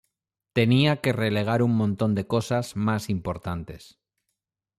Tenía 0.53 0.99
que 0.99 1.13
relegar 1.13 1.61
un 1.61 1.75
montón 1.77 2.15
de 2.15 2.25
cosas 2.25 2.75
más 2.75 3.07
importantes. 3.11 3.99